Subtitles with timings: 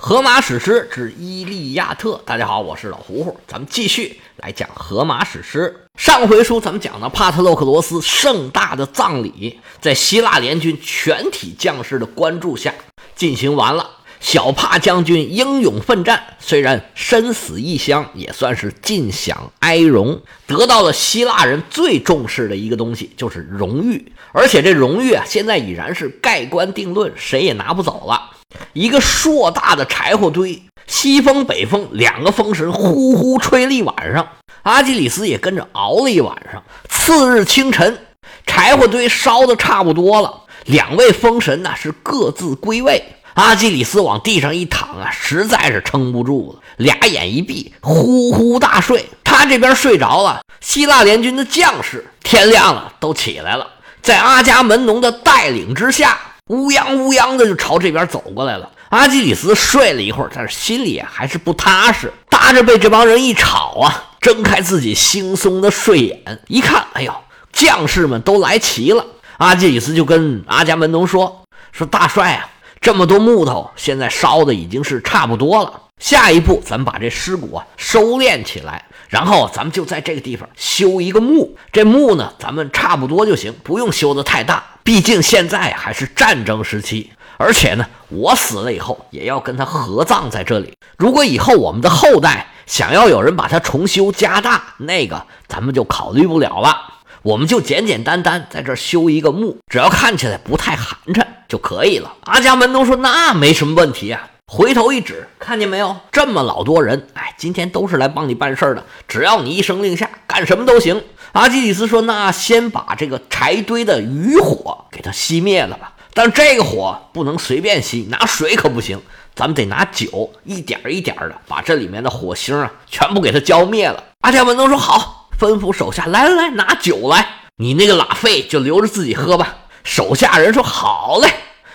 [0.00, 5.86] 荷马史诗之《伊利亚特》，大家好，我是老胡胡，咱们继续来讲荷马史诗。
[5.96, 12.72] 上回书咱们讲到帕特洛克罗斯盛大的葬礼，在希腊联军全体将士的关注下
[13.16, 13.90] 进行完了。
[14.20, 24.12] 小帕将军英勇奋战，虽然身死异乡，也算是尽享哀荣，得到了希腊人最重视的一个东西，就是荣誉。
[24.30, 28.27] 而且这荣誉啊，现在已然是盖棺定论，谁也拿不走了。
[28.72, 34.26] 一个硕大的柴火堆，西风北风两个风神呼呼吹了一晚上，
[34.62, 36.62] 阿基里斯也跟着熬了一晚上。
[36.88, 37.98] 次日清晨，
[38.46, 43.02] 柴火堆烧的差不多了，两位风神呢是各自归位。
[43.34, 49.04] 阿基里斯往地上一躺啊，实在是撑不住了，俩眼一闭，呼呼大睡。
[49.22, 53.66] 他这边睡着了，希腊联军的将士天亮了都起来了，
[54.02, 56.18] 在阿伽门农的带领之下。
[56.48, 58.70] 乌泱乌泱的就朝这边走过来了。
[58.90, 67.12] 阿基里斯睡了一会儿，但是心里还是不踏实，搭着被这帮人一吵啊，睁开自己惺忪的睡眼，一看，哎呦，
[67.52, 69.04] 将士们都来齐了。
[69.36, 72.48] 阿基里斯就跟阿伽门农说：“说大帅啊，
[72.80, 75.82] 这么多木头，现在烧的已经是差不多了。
[76.00, 81.56] 下一步，咱们把这尸骨啊收敛起来，然后咱们就在这个地方修一个墓。
[81.72, 90.72] 这墓呢，咱们差不多就行，不用修的太大。”毕竟现在还是战争时期，而且呢，我死了以后也要跟他合葬在这里。
[90.96, 96.74] 如果以后我们的后代想要有人把它重修加大，那个咱们就考虑不了了。
[97.20, 102.10] 我们就简简单单在这修一个墓，只要看起来不太寒碜就可以了。
[102.24, 111.04] 阿伽门农说：“那没什么问题啊。”回头一指，看见没有，这么老多人，哎，今天都是来帮你办事儿的，只要你一声令下，干什么都行。
[111.32, 115.92] 阿基里斯说：“那先把这个柴堆的余火给它熄灭了吧。
[116.14, 118.98] 但这个火不能随便熄，拿水可不行，
[119.34, 127.26] 咱们得拿酒，一点一点的把这里面的火星啊全部给它浇灭了。”阿伽门农说：“好，吩咐手下来来来，拿酒来，
[127.56, 131.28] 你那个拉费就留着自己喝吧。”手下人说：“好嘞，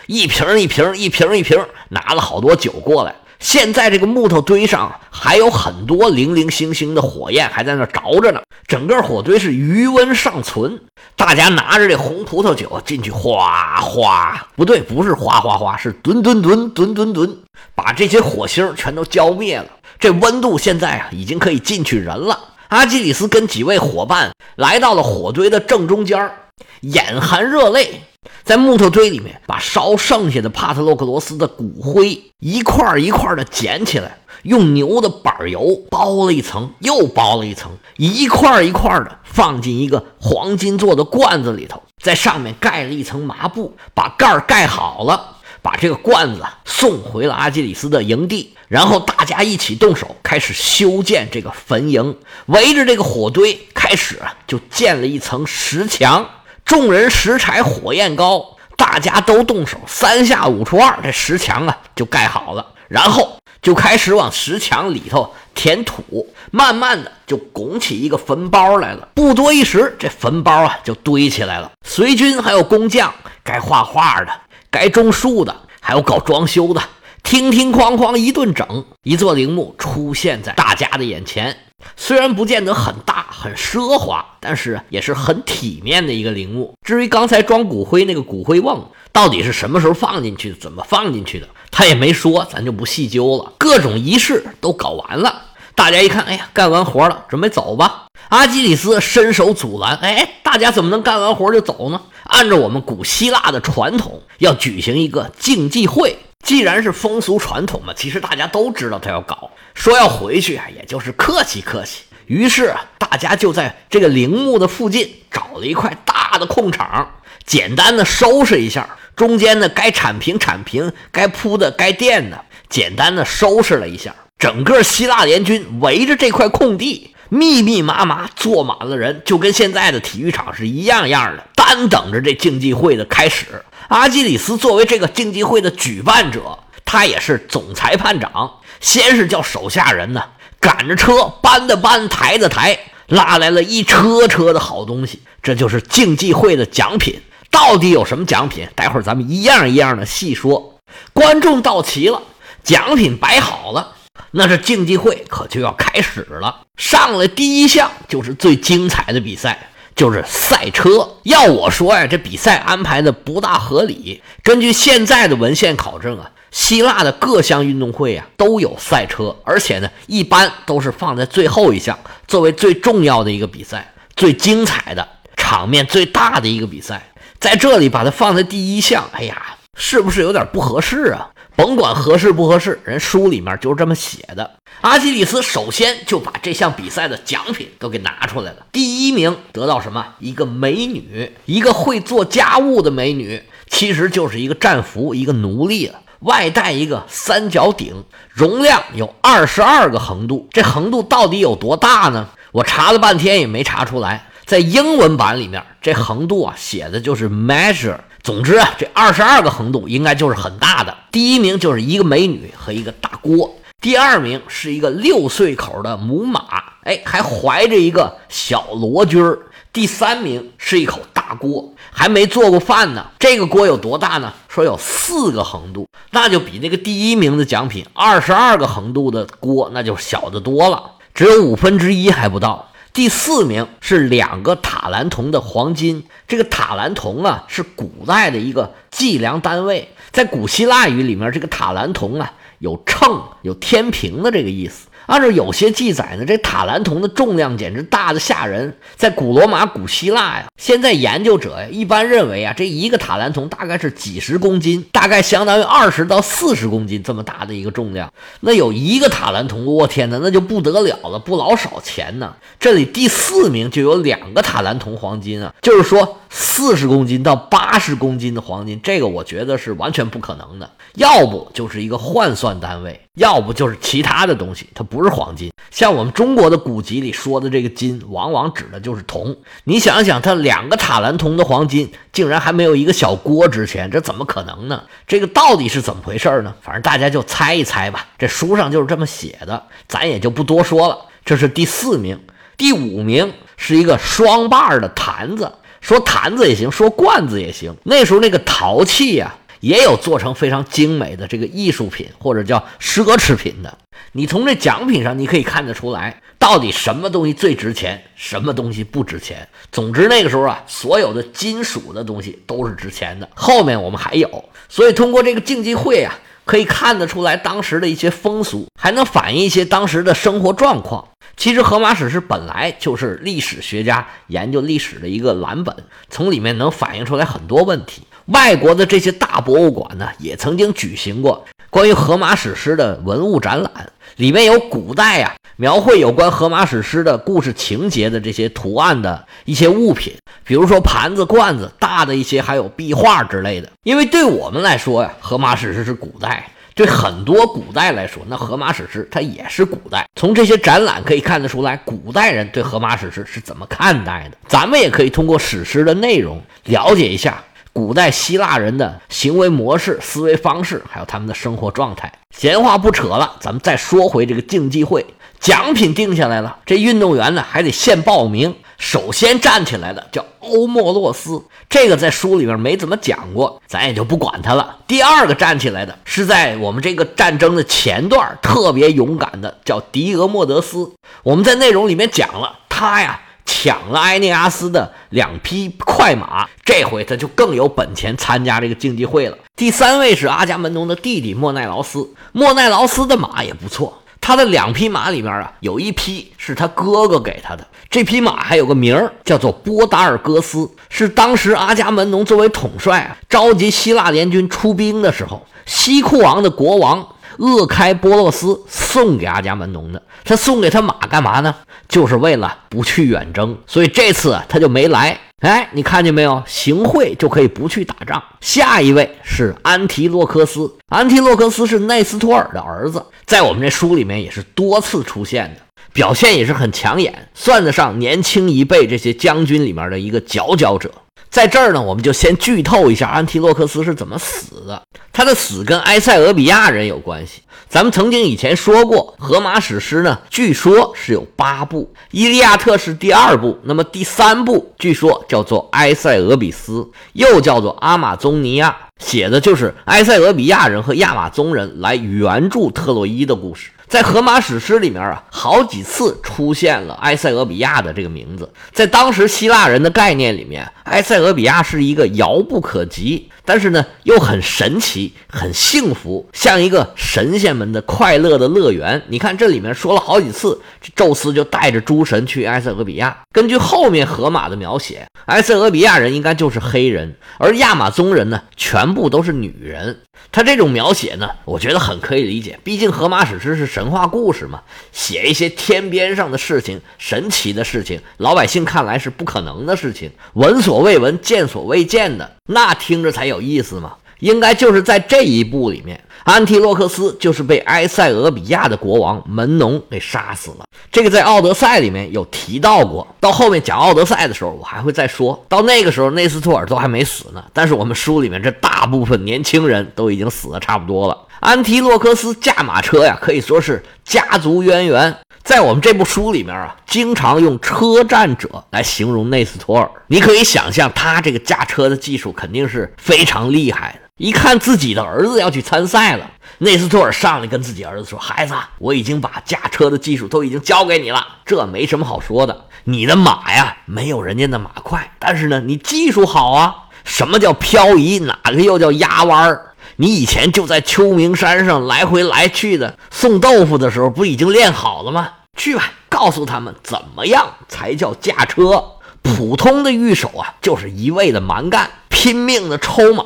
[0.08, 1.58] 一瓶一瓶，一瓶一瓶，
[1.90, 8.42] 拿了好多酒过来。”现在这个木头堆上还有很多零零星星的火焰，还在那着着呢。
[8.68, 10.80] 整个火堆是余温尚存。
[11.18, 17.38] 大家拿着这红葡萄酒进去，哗哗，不对，不是哗哗哗，是吨吨吨吨吨吨，
[17.76, 19.66] 把这些火星全都浇灭了。
[20.00, 22.40] 这温度现在啊，已经可以进去人了。
[22.70, 26.32] 阿基里斯跟几位伙伴来到了火堆的正中间，
[26.80, 28.04] 眼含热泪。
[28.44, 52.18] 在木头堆里面，把烧剩下的帕特洛克罗斯的骨灰一块一块的捡起来，用牛的板油包了一层，又包了一层，一块一块的放进一个黄金做的罐子里头，在上面盖了一层麻布，把盖盖好了，把这个罐子送回了阿基里斯的营地，然后大家一起动手，开始修建这个坟营，
[52.48, 56.28] 围着这个火堆，开始就建了一层石墙。
[56.66, 62.66] 众人拾柴火焰高，大家都动手，三下五除二，这石墙啊就盖好了。
[62.88, 69.08] 然后就开始往石墙里头填土，慢慢的就拱起一个坟包来了。
[69.16, 71.72] 不多一时，这坟包啊就堆起来了。
[71.88, 73.14] 随军还有工匠，
[73.44, 74.32] 该画画的，
[74.70, 76.82] 该种树的，还有搞装修的，
[77.24, 81.58] 听听哐哐一顿整，一座陵墓出现在大家的眼前。
[81.96, 86.74] 虽然不见得很大很奢华，但是也是很体面的一个陵墓。
[86.86, 88.80] 至于刚才装骨灰那个骨灰瓮
[89.12, 93.54] 到底是什么时候放进去，怎么放进去的，他也没说，咱就不细究了。
[93.58, 95.42] 各种仪式都搞完了，
[95.76, 98.06] 大家一看，哎呀，干完活了，准备走吧。
[98.30, 102.02] 阿基里斯伸手阻拦，哎，大家怎么能干完活就走呢？
[102.24, 106.18] 按照我们古希腊的传统，要举行一个竞技会。
[106.44, 109.50] 既然是风俗传统嘛，其实大家都知道他要搞。
[109.74, 112.04] 说要回去啊，也就是客气客气。
[112.28, 117.10] 于是，大家就在这个陵墓的附近找了一块大的空场，
[117.46, 118.98] 简单的收拾一下。
[119.16, 124.14] 中间呢，该铲平铲平，该铺的该垫的，简单的收拾了一下。
[124.38, 133.66] 整个希腊联军围着这块空地，密密麻麻坐满了人，就跟现在的体育场是一样样的，单等着这竞技会的开始。
[133.88, 138.52] 阿基里斯作为这个竞技会的举办者，他也是总裁判长。
[138.80, 140.22] 先是叫手下人呢
[140.60, 142.78] 赶着车搬的搬抬的抬，
[143.08, 147.20] 拉来了一车车的好东西，这就是竞技会的奖品。
[147.50, 148.68] 到底有什么奖品？
[148.76, 150.80] 待会儿咱们一样一样的细说。
[151.14, 152.22] 观众到齐了，
[152.64, 153.96] 奖品摆好了，
[154.32, 156.62] 那这竞技会可就要开始了。
[156.78, 161.18] 上来第一项就是最精彩的比赛，就是赛车。
[161.24, 164.22] 要我说呀，这比赛安排的不大合理。
[164.42, 175.08] 根据现在的文献考证啊，希腊的各项运动会啊都有赛车，而且呢，一般都是放在最后一项，作为最重要的一个比赛，最精彩的
[175.38, 181.30] 场面最大的一个比赛，在这里把它放在第一项，哎呀，是不是有点不合适啊？
[181.56, 184.52] 甭管合适不合适，人书里面就是这么写的。
[184.82, 188.66] 阿基里斯首先就把这项比赛的奖品都给拿出来了。
[188.72, 190.06] 第一名得到什么？
[190.20, 196.00] 一个美女，一个会做家务的美女，其实就是一个战俘，一个奴隶了。
[196.22, 200.48] 外带一个三角鼎，容量有二十二个横度。
[200.52, 202.30] 这横度到底有多大呢？
[202.52, 204.28] 我查了半天也没查出来。
[204.46, 207.98] 在英文版里面，这横度啊写的就是 measure。
[208.24, 210.96] 总之啊，这二十二个横度应该就是很大的。
[211.12, 216.42] 第一名就是一个美女和一个大锅，第二名是一个六岁口的母马，
[216.86, 219.38] 哎，还怀着一个小罗军儿。
[219.74, 223.08] 第三名是一口大锅，还没做过饭呢。
[223.20, 224.32] 这个锅有多大呢？
[224.48, 230.82] 说有四个横度，那就比那个第一名的奖品二十二个横度的锅那就小得多了，
[231.14, 232.70] 只有五分之一还不到。
[232.94, 244.90] 第四名是两个塔兰铜的黄金，这个塔兰铜啊是古代的一个计量单位，在古希腊语里面，这个塔兰铜啊有秤、有天平的这个意思。
[245.06, 248.76] 按照有些记载呢，这塔兰铜的重量简直大的吓人。
[248.96, 258.12] 在古罗马、古希腊呀，现在研究者呀一般认为啊，这一个塔兰铜大概是几十公斤，大概相当于二十到四十公斤这么大的一个重量。
[258.42, 262.34] 那有一个塔兰铜，我天哪，那就不得了了，不老少钱呢。
[262.60, 270.68] 这里第四名就有两个塔兰铜黄金啊，就是说四十公斤到八十公斤的黄金，这个我觉得是完全不可能的。
[270.96, 275.52] 要不就是一个换算单位，要不就是其他的东西，它不是黄金。
[275.70, 279.36] 像我们中国的古籍里说的这个金，往往指的就是铜。
[279.66, 284.82] 你想想，它两个塔兰铜的黄金，竟然还没有一个小锅值钱，这怎么可能呢？
[285.06, 286.56] 这个到底是怎么回事呢？
[286.64, 288.08] 反正大家就猜一猜吧。
[288.18, 290.98] 这书上就是这么写的，咱也就不多说了。
[291.24, 292.20] 这是第四名，
[292.58, 295.52] 第五名是一个双把的坛子，
[295.84, 297.76] 说坛子也行，说罐子也行。
[297.84, 299.36] 那时候那个陶器呀。
[299.64, 303.78] 也有做成非常精美的这个艺术品或者叫奢侈品的。
[304.12, 309.48] 你从这奖品上，你可以看得出来，到底什么东西最值钱，什么东西不值钱。
[309.72, 313.30] 总之那个时候啊，所有的金属的东西都是值钱的。
[313.34, 321.08] 后面我们还有，所以通过这个竞技会啊，可以看得出来当时的一些风俗，还能反映一些当时的生活状况。
[321.36, 325.76] 其实《荷马史诗》本来就是历史学家研究历史的一个蓝本，
[326.10, 328.04] 从里面能反映出来很多问题。
[328.28, 340.14] 外国的这些大博物馆呢，也曾经举行过关于荷马史诗的文物展览，里面有古代啊描绘有关荷马史诗的故事情节的这些图案的一些物品，
[340.46, 343.70] 比如说盘子、罐子，大的一些还有壁画之类的。
[343.84, 346.46] 因为对我们来说呀，荷马史诗是古代；
[346.76, 350.08] 对很多古代来说，那荷马史诗它也是古代。
[350.16, 354.38] 从这些展览可以看得出来，古代人对荷马史诗是怎么看待的。
[354.48, 357.44] 咱们也可以通过史诗的内容了解一下。
[357.72, 362.12] 古代希腊人的行为模式、思维方式，还有他们的生活状态。
[362.30, 365.04] 闲话不扯了，咱们再说回这个竞技会，
[365.44, 366.58] 奖品定下来了。
[366.66, 368.56] 这运动员呢还得先报名。
[368.78, 374.78] 首先站起来的叫欧莫洛斯，这个在书里边没怎么讲过，咱也就不管他了。
[374.88, 380.92] 第二个站起来的是在我们这个战争的前段特别勇敢的，叫狄俄莫德斯。
[381.24, 383.20] 我们在内容里面讲了他呀。
[383.46, 389.38] 抢了埃涅阿斯的两匹快马，这回他就更有本钱参加这个竞技会了。
[389.58, 407.06] 第三位是阿伽门农的弟弟莫奈劳斯，莫奈劳斯的马也不错，他的两匹马里面啊，有一匹是他哥哥给他的，这匹马还有个名儿叫做波达尔戈斯，是当时阿伽门农作为统帅啊，召集希腊联军出兵的时候，西库王的国王。
[407.40, 411.56] 厄开波洛斯送给阿伽门农的，他送给他马干嘛呢？
[411.90, 415.20] 就是为了不去远征，所以这次他就没来。
[415.44, 416.42] 哎，你看见没有？
[416.48, 418.24] 行贿就可以不去打仗。
[418.40, 430.90] 下一位是安提洛克斯，安提洛克斯是内斯托尔的儿子，在我们这书里面也是多次出现的，表现也是很抢眼，算得上年轻一辈这些将军里面的一个佼佼者。
[431.34, 434.80] 在这儿呢，我们就先剧透一下安提洛克斯是怎么死的。
[435.12, 437.42] 他的死跟埃塞俄比亚人有关系。
[437.68, 446.74] 咱们曾经以前说过，荷马史诗呢，据说是有八部，《伊利亚特》是第二部，那么第三部据说叫做《埃塞俄比斯》，
[447.14, 448.70] 又叫做《阿马宗尼亚》。
[449.04, 453.72] 写的就是埃塞俄比亚人和亚马宗人来援助特洛伊的故事。
[453.94, 458.52] 在荷马史诗里面啊，好几次出现了埃塞俄比亚的这个名字。
[458.72, 463.30] 在当时希腊人的概念里面，埃塞俄比亚是一个遥不可及。
[463.46, 469.00] 但是呢，又很神奇，很幸福，像一个神仙们的快乐的乐园。
[469.10, 470.60] 你看这里面说了好几次，
[470.96, 473.16] 宙斯就带着诸神去埃塞俄比亚。
[473.32, 480.00] 根据后面荷马的描写，埃塞俄比亚人应该就是黑人，而亚马宗人呢，全部都是女人。
[480.32, 493.44] 他这种描写呢，我觉得很可以理解，毕竟荷马史诗是神话故事嘛，写一些天边上的事情、神奇的事情，老百姓看来是不可能的事情，闻所未闻、见所未见的，那听着才有。
[493.44, 493.96] 意思嘛？
[494.20, 500.66] 应该就是在这一部里面，安提洛克斯就是被埃塞俄比亚的国王门农给杀死了。
[500.92, 503.06] 这个在《奥德赛》里面有提到过。
[503.20, 507.44] 到后面讲《奥德赛》的时候，我还会再说到那个时候，内斯托尔都还没死呢。
[507.52, 511.18] 但是我们书里面这大部分年轻人都已经死的差不多了。
[511.40, 515.14] 安提洛克斯驾马车呀，可以说是家族渊源。
[515.54, 519.88] 在我们这部书里面啊，经常用车战者来形容内斯托尔。
[520.08, 524.10] 你可以想象，他这个驾车的技术肯定是非常厉害的。
[524.18, 532.66] 一看自己的儿子要去参赛了，内斯托尔上来跟自己儿子说：“孩子，我已经把驾车的技术都已经交给你了，这没什么好说的。
[532.86, 536.74] 你的马呀，没有人家的马快，但是呢，你技术好啊。
[537.04, 538.18] 什么叫漂移？
[538.18, 545.30] 哪个又叫压弯儿？”你以前就在秋名山上来回来去的送豆腐的时候，不已经练好了吗？
[545.56, 548.84] 去吧，告诉他们怎么样才叫驾车。
[549.22, 553.24] 普通的御手啊，就是一味的蛮干，拼命的抽马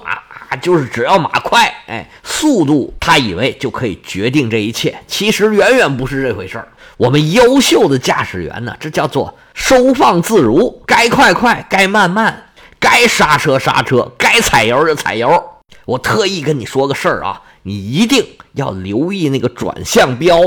[0.50, 5.00] 啊，就是只要马快，哎，速度，他以为就可以决定这一切。
[5.07, 6.67] 其实远远不是这回事儿。
[6.98, 15.43] 我们优秀的驾驶员呢，这叫做收放自如，该快快，该慢慢，该刹车刹车，该踩油就踩油。
[15.86, 20.39] 我特意跟你说个事儿啊，你一定要留意那个转向标。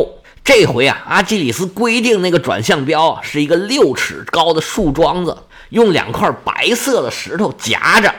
[0.43, 5.37] 这回啊，阿基里斯规定那个转向标啊是一个六尺高的树桩子，
[5.69, 8.13] 用两块白色的石头夹着。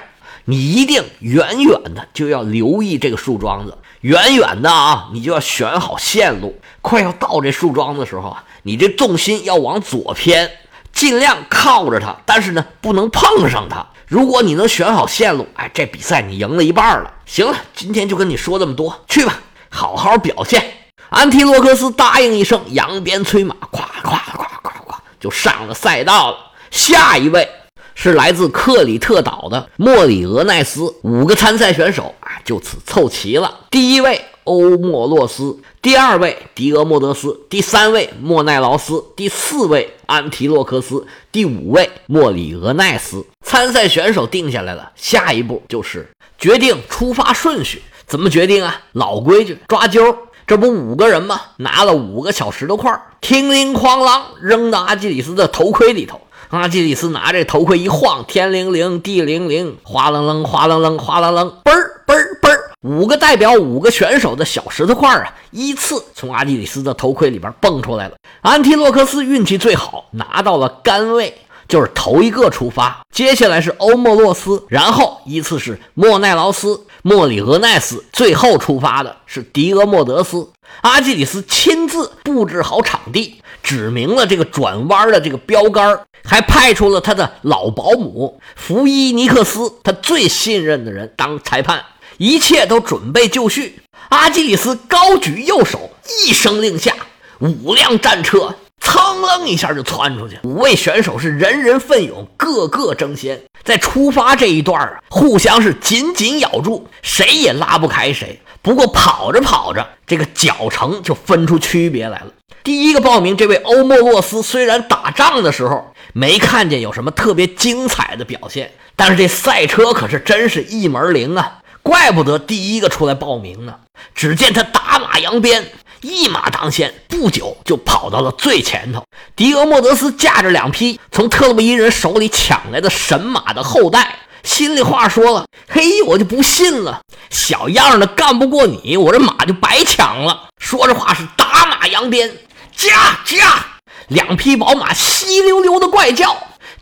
[0.46, 6.60] 你一定远远的就要留意这个树桩子，远远的啊，你就要选好线路。
[6.82, 10.50] 快要到这树桩的时候啊，你这重心要往左偏，
[10.92, 13.86] 尽量靠着它，但是呢，不能碰上它。
[14.08, 17.14] 如果你能选好线路，哎，这比赛你赢了一半了。
[17.26, 20.81] 行了，今天就跟你说这么多，去吧，好好表现。
[21.12, 26.38] 安提洛克斯答应一声，扬鞭催马，咵咵咵咵咵，就上了赛道了。
[26.72, 27.48] 下一位
[27.94, 33.60] 是来自克里特岛的莫里俄奈斯，五个参赛选手啊，就此凑齐了。
[33.70, 34.26] 第一位。
[34.46, 43.24] 欧莫洛斯，第二位迪俄莫德斯，第三位莫奈劳斯，第四位安提洛克斯，第五位莫里俄奈斯。
[43.46, 47.84] 参赛选手定下来了，下一步就是决定出发顺序。
[48.08, 48.82] 怎么决定啊？
[48.94, 50.18] 老规矩，抓阄。
[50.52, 51.40] 这不五个人吗？
[51.56, 52.92] 拿了五个小石头块，
[53.22, 56.20] 叮铃哐啷扔到阿基里斯的头盔里头。
[56.50, 62.72] 阿基里斯拿这头盔一晃，天灵灵，地灵灵，哗楞楞，哗楞楞，哗楞楞，嘣儿嘣儿嘣儿。
[62.82, 68.16] 五个代表五个选手的小石头块啊，依次从阿基里斯的头盔里边蹦出来了。
[68.42, 71.34] 安提洛克斯运气最好，拿到了杆位，
[71.70, 73.00] 就是头一个出发。
[73.14, 80.48] 接下来是欧莫洛斯，然后依次是莫奈劳斯、莫里俄奈斯，最后出发的是迪俄莫德斯。
[80.82, 91.84] 阿基里斯亲自布置好场地，指明了这个转弯的这个标杆，还派出了他的老保姆福伊尼克斯，他最信任的人当裁判。
[92.18, 93.80] 一切都准备就绪，
[94.10, 95.90] 阿基里斯高举右手，
[96.24, 96.94] 一声令下，
[97.40, 100.40] 五辆战车噌楞一下就窜出去。
[100.44, 103.40] 五位选手是人人奋勇，个个争先。
[103.64, 108.42] 在出发这一段啊，互相是紧紧咬住，谁也拉不开谁。
[108.64, 112.28] 不过跑着跑着，这个脚程就分出区别来了。
[112.64, 121.60] 第一个报名这位欧莫洛斯，虽然打仗的时候没看见有什么特别精彩的表现，但是这赛车可是真是一门灵啊。
[121.84, 123.76] 怪不得第一个出来报名呢。
[124.14, 129.04] 只见他打马扬鞭，一马当先，不久就跑到了最前头。
[129.36, 142.36] 迪俄莫德斯驾着两匹从特洛伊人手里抢来的神马的后代，心里话说了：“嘿，我就不信了，小样的干不过你，我这马就白抢了。”说着话是打马扬鞭，
[142.76, 143.66] 驾驾，
[144.08, 146.36] 两匹宝马稀溜溜的怪叫，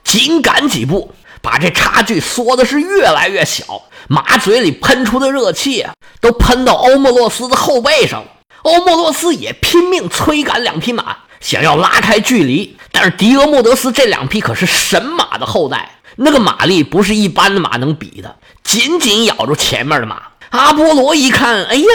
[0.04, 3.84] 紧赶几步，把这差距缩的是越来越小。
[4.08, 8.28] 马嘴里喷出的热气啊，都喷到欧莫洛斯的后背上了。
[8.64, 12.78] 欧莫洛斯也拼命催赶两匹马，想要拉开距离。
[12.92, 18.36] 但是迪俄莫德斯这两匹可是神马的后代，那个马力不是一般的马能比的。
[18.64, 20.22] 紧紧咬住前面的马。
[20.50, 21.86] 阿波罗一看，哎呀，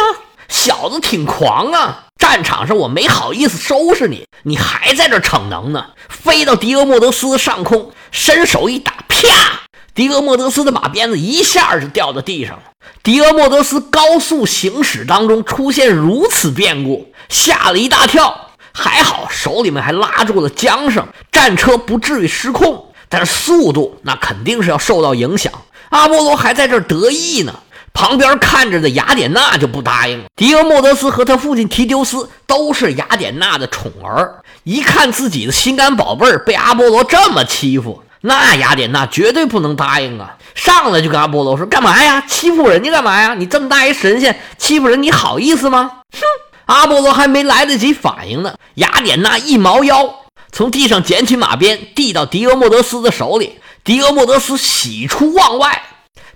[0.49, 2.05] 小子挺狂啊！
[2.17, 5.87] 战场上我没好意思收拾你，你还在这逞能呢！
[6.09, 9.64] 飞到迪俄莫德斯上空，伸手一打，啪！
[9.95, 12.63] 迪俄莫德斯的马鞭子一下就掉到地上了。
[13.05, 18.51] 迪俄莫德斯高速行驶当中出现如此变故，吓了一大跳。
[18.73, 25.53] 还好手里面还拉住了缰绳，战车不至于失控，但是速度那肯定是要受到影响。
[25.91, 27.55] 阿波罗还在这得意呢，
[27.93, 30.25] 旁边看着的雅典娜就不答应了。
[30.35, 38.03] 迪俄莫德斯和他父亲提丢斯都是雅典娜的宠儿，一看自己的心肝宝贝儿被阿波罗这么欺负。
[38.27, 40.37] 那雅典娜绝对不能答应啊！
[40.55, 42.25] 上来就跟阿波罗说：“干嘛呀？
[42.27, 43.35] 欺负人家干嘛呀？
[43.35, 46.21] 你这么大一神仙，欺负人你好意思吗？”哼！
[46.65, 53.59] 阿波罗还没来得及反应呢，雅典娜一猫腰，从地上捡起马鞭，递到狄俄莫德斯的手里。
[53.85, 55.83] 狄俄莫德斯喜出望外，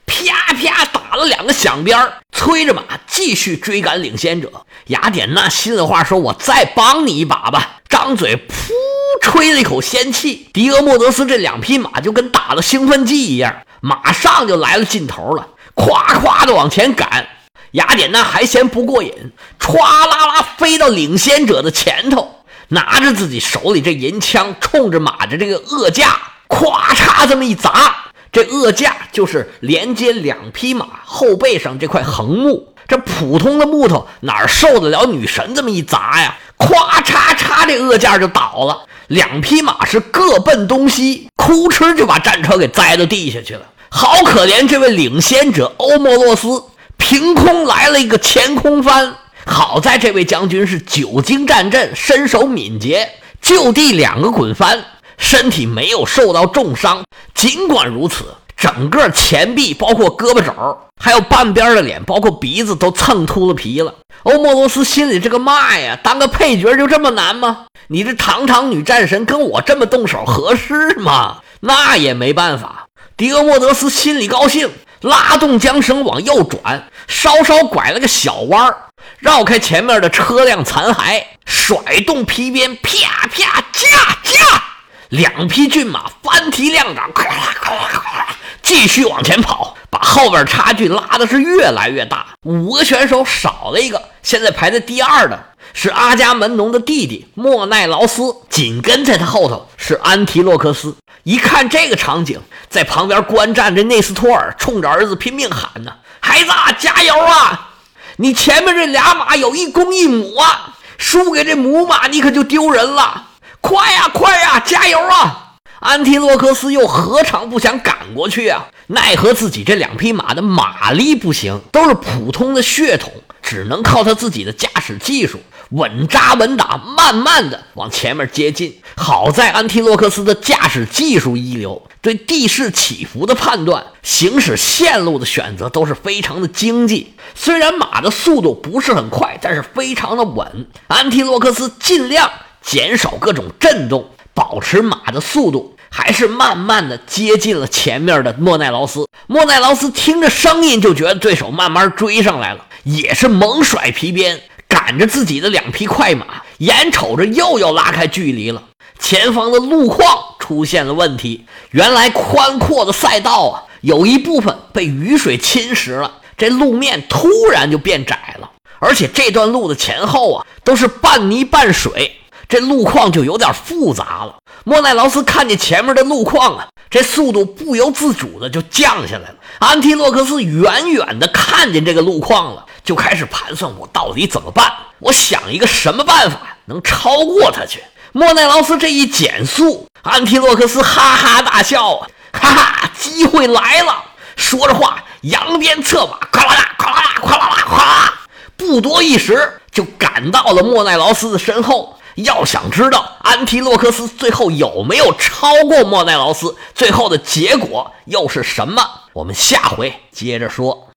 [0.05, 1.99] 啪啪打了两个响鞭，
[2.37, 4.53] 催着马继续追赶领先者。
[4.89, 8.75] 雅典娜心里话说：“我再帮你一把吧。”张嘴噗。
[9.21, 17.27] 吹了一口仙气，迪俄莫德斯这两匹马就跟打了兴奋剂一样，马上就来了劲头了，咵咵的往前赶。
[17.73, 19.13] 雅典娜还嫌不过瘾，
[19.61, 22.37] 歘啦啦飞到领先者的前头，
[22.69, 27.95] 拿着自己手里这银枪，冲着马的这个轭架，咵嚓这么一砸。
[28.33, 36.37] 这轭架就是连接两匹马后背上这块横木，这普通的木头哪受得了女神这么一砸呀？
[36.59, 38.85] 咵嚓嚓，这恶架就倒了。
[39.07, 43.63] 两匹马是各奔东西，哭哧就把战车给栽到地下去了。
[43.89, 46.63] 好可怜，这位领先者欧莫洛斯
[46.99, 49.15] 凭空来了一个前空翻。
[49.47, 53.09] 好在这位将军是久经战阵，身手敏捷，
[53.41, 54.85] 就地两个滚翻，
[55.17, 57.03] 身体没有受到重伤。
[57.35, 63.95] 尽管如此，整个前臂、包括胳膊肘，还有半边的脸，包括鼻子都蹭秃了皮了。
[64.25, 67.67] 欧莫罗斯心里这个骂呀，当个配角就这么难吗？
[67.87, 71.37] 你这堂堂女战神跟我这么动手合适吗？
[71.61, 72.87] 那也没办法。
[73.17, 74.73] 狄俄莫德斯心里高兴，
[75.03, 78.77] 拉动缰绳往右转，稍稍拐了个小弯儿
[79.21, 84.63] 绕开前面的车辆残骸，甩动皮鞭，啪啪驾驾，
[85.09, 88.27] 两匹骏马翻蹄亮掌，咵啦咵啦咵啦，
[88.69, 92.27] 继续往前跑，把后边差距拉的是越来越大。
[92.43, 95.43] 五个选手少了一个，现在排在第二的。
[95.73, 100.95] 是阿伽门农的弟弟莫奈劳斯，紧跟在他后头是安提洛克斯。
[101.23, 107.71] 一看这个场景，在旁边观战的内斯托尔冲着儿子拼命喊呢：“孩子，加油啊！
[108.17, 113.29] 你前面这俩马有一公一母啊，输给这母马你可就丢人了！
[113.63, 115.47] 快呀，快呀，加油啊！”
[115.81, 118.67] 安提洛克斯又何尝不想赶过去啊？
[118.89, 123.13] 奈何自己这两匹马的马力不行，都是普通的血统，
[123.43, 125.41] 只能靠他自己的驾驶技术。
[125.71, 128.81] 稳扎稳打，慢慢的往前面接近。
[128.97, 137.13] 好在安提洛克斯的驾驶技术一流，对地势起伏的判断、行驶线路的选择都是非常的经济。
[137.35, 140.67] 虽然马的速度不是很快，但是非常的稳。
[140.89, 142.31] 安提洛克斯尽量
[142.63, 149.09] 减少各种震动，保持马的速度，还是慢慢的接近了前面的莫奈劳斯。
[149.27, 154.41] 莫奈劳斯听着声音就觉得对手慢慢追上来了，也是猛甩皮鞭。
[154.69, 158.63] 赶着自己的两匹快马，眼瞅着又要拉开距离了。
[159.01, 168.51] 前方的路况出现了问题，原来宽阔的赛道啊，有一部分被雨水侵蚀了，这路面突然就变窄了。
[168.79, 174.37] 而且这段路的前后啊，都是半泥半水，这路况就有点复杂了。
[174.65, 179.35] 莫奈劳斯看见前面的路况啊，这速度不由自主的就降下来了。
[179.59, 182.65] 安提洛克斯远远的看见这个路况了。
[182.85, 184.73] 就开始盘算我到底怎么办？
[184.99, 187.83] 我想一个什么办法能超过他去？
[188.13, 194.05] 莫奈劳斯这一减速，安提洛克斯哈哈大笑啊，哈哈，机会来了！
[194.37, 198.15] 说着话，扬鞭策马，咵啦啦，咵啦啦，咵啦啦，咵啦，
[198.57, 201.99] 不多一时就赶到了莫奈劳斯的身后。
[202.25, 208.83] 要想知道安提洛克斯最后有没有超过莫奈劳斯，最后的结果又是什么？
[209.13, 210.87] 我们下回接着说。